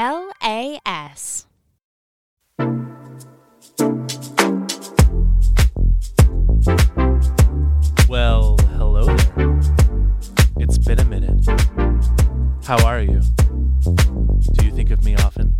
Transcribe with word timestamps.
LAS. 0.00 1.44
Well, 8.08 8.56
hello 8.70 9.04
there. 9.04 9.60
It's 10.56 10.78
been 10.78 11.00
a 11.00 11.04
minute. 11.04 11.44
How 12.64 12.82
are 12.86 13.02
you? 13.02 13.20
Do 14.54 14.64
you 14.64 14.72
think 14.72 14.90
of 14.90 15.04
me 15.04 15.16
often? 15.16 15.54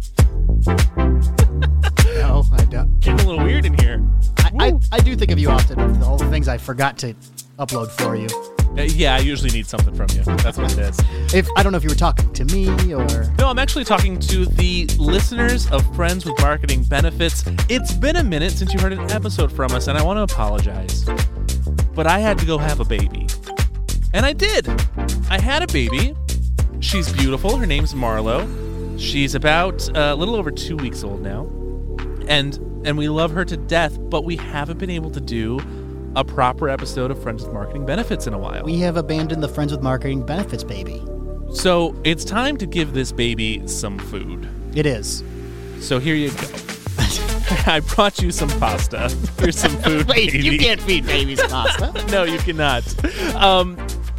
No, 2.14 2.44
I 2.52 2.64
don't. 2.64 3.00
Getting 3.00 3.26
a 3.26 3.28
little 3.30 3.44
weird 3.44 3.64
in 3.64 3.78
here. 3.78 4.02
I, 4.38 4.50
I, 4.58 4.72
I 4.92 4.98
do 4.98 5.16
think 5.16 5.30
of 5.30 5.38
you 5.38 5.48
often. 5.48 5.80
of 5.80 6.02
All 6.02 6.16
the 6.18 6.28
things 6.28 6.48
I 6.48 6.58
forgot 6.58 6.98
to 6.98 7.14
upload 7.60 7.90
for 7.90 8.16
you. 8.16 8.28
Uh, 8.78 8.82
yeah, 8.82 9.14
I 9.14 9.18
usually 9.18 9.50
need 9.50 9.66
something 9.66 9.94
from 9.94 10.06
you. 10.14 10.22
That's 10.38 10.56
what 10.56 10.72
it 10.72 10.78
is. 10.78 10.98
If 11.34 11.48
I 11.56 11.62
don't 11.62 11.72
know 11.72 11.78
if 11.78 11.84
you 11.84 11.90
were 11.90 11.94
talking 11.96 12.32
to 12.32 12.44
me 12.46 12.68
or 12.94 13.04
No, 13.38 13.48
I'm 13.48 13.58
actually 13.58 13.84
talking 13.84 14.18
to 14.20 14.46
the 14.46 14.86
listeners 14.96 15.70
of 15.70 15.84
Friends 15.94 16.24
with 16.24 16.40
Marketing 16.40 16.84
Benefits. 16.84 17.44
It's 17.68 17.92
been 17.92 18.16
a 18.16 18.24
minute 18.24 18.52
since 18.52 18.72
you 18.72 18.80
heard 18.80 18.92
an 18.92 19.10
episode 19.10 19.52
from 19.52 19.72
us, 19.72 19.88
and 19.88 19.98
I 19.98 20.02
want 20.02 20.16
to 20.18 20.32
apologize. 20.34 21.04
But 21.94 22.06
I 22.06 22.20
had 22.20 22.38
to 22.38 22.46
go 22.46 22.58
have 22.58 22.80
a 22.80 22.84
baby. 22.84 23.26
And 24.14 24.24
I 24.24 24.32
did. 24.32 24.68
I 25.28 25.40
had 25.40 25.62
a 25.62 25.72
baby. 25.72 26.14
She's 26.80 27.12
beautiful. 27.12 27.56
Her 27.56 27.66
name's 27.66 27.92
Marlo. 27.92 28.48
She's 28.98 29.34
about 29.34 29.88
uh, 29.96 30.12
a 30.12 30.14
little 30.14 30.36
over 30.36 30.50
two 30.50 30.76
weeks 30.76 31.04
old 31.04 31.22
now. 31.22 31.46
And 32.28 32.58
and 32.84 32.96
we 32.96 33.08
love 33.08 33.32
her 33.32 33.44
to 33.44 33.56
death, 33.56 33.98
but 34.08 34.24
we 34.24 34.36
haven't 34.36 34.78
been 34.78 34.90
able 34.90 35.10
to 35.10 35.20
do 35.20 35.58
a 36.16 36.24
proper 36.24 36.68
episode 36.68 37.10
of 37.10 37.22
Friends 37.22 37.44
with 37.44 37.52
Marketing 37.52 37.86
Benefits 37.86 38.26
in 38.26 38.34
a 38.34 38.38
while. 38.38 38.64
we 38.64 38.78
have 38.78 38.96
abandoned 38.96 39.42
the 39.42 39.48
Friends 39.48 39.72
with 39.72 39.82
Marketing 39.82 40.24
benefits 40.24 40.64
baby. 40.64 41.02
So 41.52 41.94
it's 42.04 42.24
time 42.24 42.56
to 42.58 42.66
give 42.66 42.92
this 42.94 43.12
baby 43.12 43.66
some 43.66 43.98
food. 43.98 44.48
It 44.74 44.86
is. 44.86 45.22
So 45.80 45.98
here 45.98 46.14
you 46.14 46.30
go. 46.30 46.46
I 47.66 47.80
brought 47.94 48.20
you 48.20 48.30
some 48.30 48.48
pasta. 48.60 49.08
Here's 49.38 49.58
some 49.58 49.76
food. 49.82 50.06
Wait, 50.08 50.32
baby. 50.32 50.44
you 50.44 50.58
can't 50.58 50.80
feed 50.80 51.06
babies 51.06 51.40
pasta. 51.42 51.92
No, 52.10 52.24
you 52.24 52.38
cannot. 52.38 52.82
Um, 53.34 53.76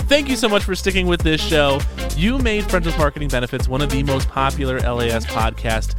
thank 0.08 0.30
you 0.30 0.36
so 0.36 0.48
much 0.50 0.64
for 0.64 0.76
sticking 0.76 1.08
with 1.08 1.22
this 1.22 1.42
show. 1.42 1.80
You 2.16 2.38
made 2.40 2.70
Friends 2.70 2.86
with 2.86 2.98
Marketing 2.98 3.28
Benefits 3.30 3.68
one 3.68 3.82
of 3.82 3.90
the 3.90 4.04
most 4.04 4.28
popular 4.30 4.80
LAS 4.80 5.26
podcast 5.26 5.96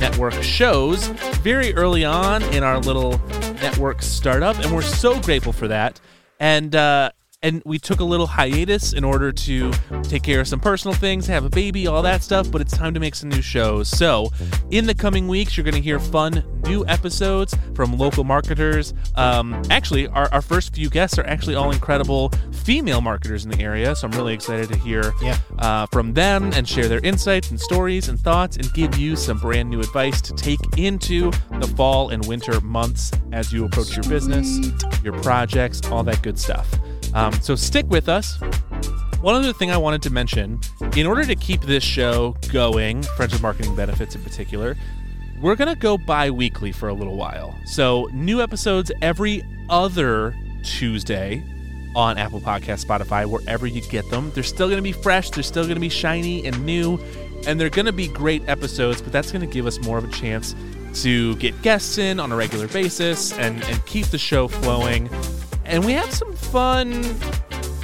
network 0.00 0.34
shows 0.42 1.06
very 1.42 1.74
early 1.74 2.04
on 2.04 2.42
in 2.54 2.62
our 2.62 2.78
little 2.78 3.18
network 3.64 4.02
startup, 4.02 4.58
and 4.58 4.74
we're 4.74 4.82
so 4.82 5.18
grateful 5.20 5.52
for 5.52 5.68
that. 5.68 5.98
And 6.38 6.76
uh, 6.76 7.12
and 7.44 7.62
we 7.64 7.78
took 7.78 8.00
a 8.00 8.04
little 8.04 8.26
hiatus 8.26 8.92
in 8.94 9.04
order 9.04 9.30
to 9.30 9.70
take 10.02 10.22
care 10.22 10.40
of 10.40 10.48
some 10.48 10.58
personal 10.58 10.94
things, 10.94 11.26
have 11.26 11.44
a 11.44 11.50
baby, 11.50 11.86
all 11.86 12.02
that 12.02 12.22
stuff. 12.22 12.50
But 12.50 12.60
it's 12.62 12.76
time 12.76 12.94
to 12.94 13.00
make 13.00 13.14
some 13.14 13.28
new 13.28 13.42
shows. 13.42 13.88
So 13.88 14.30
in 14.70 14.86
the 14.86 14.94
coming 14.94 15.28
weeks, 15.28 15.56
you're 15.56 15.64
going 15.64 15.74
to 15.74 15.80
hear 15.80 16.00
fun 16.00 16.42
new 16.64 16.84
episodes 16.86 17.54
from 17.74 17.96
local 17.98 18.24
marketers. 18.24 18.94
Um, 19.16 19.62
actually, 19.70 20.08
our, 20.08 20.32
our 20.32 20.40
first 20.40 20.74
few 20.74 20.88
guests 20.88 21.18
are 21.18 21.26
actually 21.26 21.54
all 21.54 21.70
incredible 21.70 22.30
female 22.52 23.02
marketers 23.02 23.44
in 23.44 23.50
the 23.50 23.60
area. 23.62 23.94
So 23.94 24.08
I'm 24.08 24.12
really 24.16 24.32
excited 24.34 24.68
to 24.70 24.76
hear 24.78 25.12
Yeah. 25.20 25.36
uh, 25.58 25.86
from 25.92 26.14
them 26.14 26.50
and 26.54 26.66
share 26.66 26.88
their 26.88 27.00
insights 27.04 27.50
and 27.50 27.60
stories 27.60 28.08
and 28.08 28.18
thoughts 28.18 28.56
and 28.56 28.72
give 28.72 28.96
you 28.96 29.14
some 29.16 29.38
brand 29.38 29.68
new 29.68 29.80
advice 29.80 30.22
to 30.22 30.32
take 30.34 30.60
into 30.78 31.30
the 31.60 31.68
fall 31.76 32.08
and 32.08 32.26
winter 32.26 32.58
months 32.62 33.10
as 33.32 33.52
you 33.52 33.66
approach 33.66 33.94
your 33.94 34.08
business, 34.08 34.58
your 35.02 35.12
projects, 35.20 35.82
all 35.90 36.02
that 36.04 36.22
good 36.22 36.38
stuff. 36.38 36.66
Um, 37.14 37.32
so 37.34 37.54
stick 37.54 37.86
with 37.88 38.08
us. 38.08 38.40
One 39.20 39.34
other 39.34 39.52
thing 39.52 39.70
I 39.70 39.76
wanted 39.76 40.02
to 40.02 40.10
mention 40.10 40.60
in 40.96 41.06
order 41.06 41.24
to 41.24 41.34
keep 41.34 41.62
this 41.62 41.82
show 41.82 42.36
going, 42.52 43.02
Friends 43.16 43.32
with 43.32 43.40
Marketing 43.40 43.74
Benefits 43.74 44.14
in 44.14 44.22
particular, 44.22 44.76
we're 45.40 45.54
going 45.54 45.74
to 45.74 45.80
go 45.80 45.96
bi 45.96 46.30
weekly 46.30 46.72
for 46.72 46.88
a 46.88 46.94
little 46.94 47.16
while. 47.16 47.54
So, 47.64 48.08
new 48.12 48.42
episodes 48.42 48.92
every 49.00 49.42
other 49.70 50.34
Tuesday 50.62 51.42
on 51.96 52.18
Apple 52.18 52.40
Podcast, 52.40 52.84
Spotify, 52.84 53.24
wherever 53.26 53.66
you 53.66 53.80
get 53.82 54.08
them. 54.10 54.30
They're 54.34 54.42
still 54.42 54.66
going 54.68 54.78
to 54.78 54.82
be 54.82 54.92
fresh, 54.92 55.30
they're 55.30 55.42
still 55.42 55.64
going 55.64 55.76
to 55.76 55.80
be 55.80 55.88
shiny 55.88 56.44
and 56.44 56.64
new, 56.66 56.98
and 57.46 57.60
they're 57.60 57.70
going 57.70 57.86
to 57.86 57.92
be 57.92 58.08
great 58.08 58.46
episodes, 58.48 59.00
but 59.00 59.12
that's 59.12 59.30
going 59.30 59.46
to 59.46 59.52
give 59.52 59.66
us 59.66 59.80
more 59.80 59.98
of 59.98 60.04
a 60.04 60.12
chance 60.12 60.54
to 61.02 61.36
get 61.36 61.60
guests 61.62 61.98
in 61.98 62.20
on 62.20 62.32
a 62.32 62.36
regular 62.36 62.68
basis 62.68 63.32
and, 63.34 63.62
and 63.64 63.84
keep 63.86 64.06
the 64.06 64.18
show 64.18 64.48
flowing. 64.48 65.08
And 65.64 65.84
we 65.84 65.92
have 65.92 66.12
some 66.12 66.32
fun, 66.34 67.02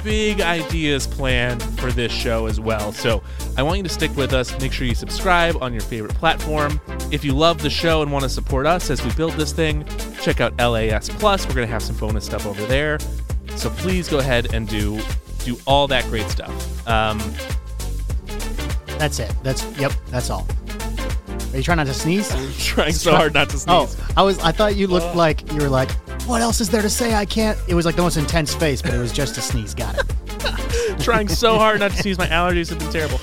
big 0.03 0.41
ideas 0.41 1.07
planned 1.07 1.61
for 1.79 1.91
this 1.91 2.11
show 2.11 2.45
as 2.45 2.59
well. 2.59 2.91
So 2.91 3.23
I 3.57 3.63
want 3.63 3.77
you 3.77 3.83
to 3.83 3.89
stick 3.89 4.15
with 4.15 4.33
us. 4.33 4.57
Make 4.59 4.71
sure 4.71 4.87
you 4.87 4.95
subscribe 4.95 5.61
on 5.61 5.73
your 5.73 5.81
favorite 5.81 6.13
platform. 6.15 6.79
If 7.11 7.23
you 7.25 7.33
love 7.33 7.61
the 7.61 7.69
show 7.69 8.01
and 8.01 8.11
want 8.11 8.23
to 8.23 8.29
support 8.29 8.65
us 8.65 8.89
as 8.89 9.03
we 9.03 9.11
build 9.13 9.33
this 9.33 9.51
thing, 9.51 9.85
check 10.21 10.41
out 10.41 10.55
LAS 10.57 11.09
Plus. 11.09 11.47
We're 11.47 11.55
going 11.55 11.67
to 11.67 11.71
have 11.71 11.83
some 11.83 11.95
bonus 11.97 12.25
stuff 12.25 12.45
over 12.45 12.65
there. 12.65 12.99
So 13.55 13.69
please 13.69 14.07
go 14.07 14.19
ahead 14.19 14.53
and 14.53 14.67
do 14.67 14.99
do 15.43 15.57
all 15.65 15.87
that 15.87 16.05
great 16.05 16.27
stuff. 16.29 16.87
Um, 16.87 17.19
That's 18.97 19.19
it. 19.19 19.33
That's 19.43 19.65
yep. 19.77 19.91
That's 20.07 20.29
all. 20.29 20.47
Are 21.51 21.57
you 21.57 21.63
trying 21.63 21.77
not 21.77 21.87
to 21.87 21.93
sneeze? 21.93 22.29
trying 22.65 22.93
so 22.93 23.13
hard 23.13 23.33
not 23.33 23.49
to 23.49 23.57
sneeze. 23.57 23.97
Oh. 23.99 24.07
I 24.15 24.23
was. 24.23 24.39
I 24.39 24.51
thought 24.51 24.75
you 24.75 24.87
looked 24.87 25.15
like 25.15 25.51
you 25.51 25.61
were 25.61 25.69
like. 25.69 25.89
What 26.31 26.39
else 26.41 26.61
is 26.61 26.69
there 26.69 26.81
to 26.81 26.89
say? 26.89 27.13
I 27.13 27.25
can't. 27.25 27.59
It 27.67 27.75
was 27.75 27.85
like 27.85 27.97
the 27.97 28.01
most 28.03 28.15
intense 28.15 28.55
face, 28.55 28.81
but 28.81 28.93
it 28.93 28.97
was 28.97 29.11
just 29.11 29.37
a 29.37 29.41
sneeze. 29.41 29.75
Got 29.75 29.97
it. 29.99 30.99
trying 31.01 31.27
so 31.27 31.57
hard 31.57 31.81
not 31.81 31.91
to 31.91 31.97
sneeze. 31.97 32.17
My 32.17 32.27
allergies 32.27 32.69
have 32.69 32.79
been 32.79 32.89
terrible. 32.89 33.17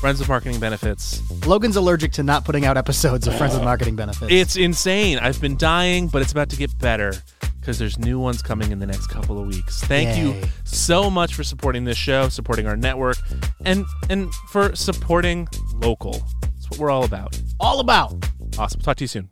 Friends 0.00 0.20
with 0.20 0.28
Marketing 0.30 0.58
Benefits. 0.58 1.20
Logan's 1.46 1.76
allergic 1.76 2.12
to 2.12 2.22
not 2.22 2.46
putting 2.46 2.64
out 2.64 2.78
episodes 2.78 3.26
of 3.26 3.36
Friends 3.36 3.52
with 3.52 3.62
Marketing 3.62 3.94
benefits. 3.94 4.32
It's 4.32 4.56
insane. 4.56 5.18
I've 5.18 5.38
been 5.38 5.58
dying, 5.58 6.08
but 6.08 6.22
it's 6.22 6.32
about 6.32 6.48
to 6.48 6.56
get 6.56 6.70
better 6.78 7.12
because 7.60 7.78
there's 7.78 7.98
new 7.98 8.18
ones 8.18 8.40
coming 8.40 8.72
in 8.72 8.78
the 8.78 8.86
next 8.86 9.08
couple 9.08 9.38
of 9.38 9.46
weeks. 9.46 9.84
Thank 9.84 10.16
you 10.16 10.48
so 10.64 11.10
much 11.10 11.34
for 11.34 11.44
supporting 11.44 11.84
this 11.84 11.98
show, 11.98 12.30
supporting 12.30 12.66
our 12.66 12.76
network, 12.76 13.18
and 13.66 13.84
and 14.08 14.32
for 14.48 14.74
supporting 14.74 15.46
local. 15.74 16.22
That's 16.40 16.70
what 16.70 16.78
we're 16.78 16.90
all 16.90 17.04
about. 17.04 17.38
all 17.60 17.80
about. 17.80 18.14
Awesome. 18.58 18.80
Talk 18.80 18.96
to 18.96 19.04
you 19.04 19.08
soon. 19.08 19.28